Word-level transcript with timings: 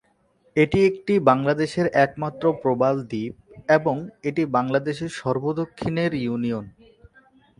এটি 0.55 0.79
একটি 0.85 1.13
বাংলাদেশের 1.29 1.87
একমাত্র 2.05 2.43
প্রবাল 2.61 2.95
দ্বীপ 3.03 3.33
এবং 3.69 3.95
এটি 4.23 4.43
বাংলাদেশের 4.57 5.11
সর্ব-দক্ষিণের 5.19 6.11
ইউনিয়ন। 6.21 6.65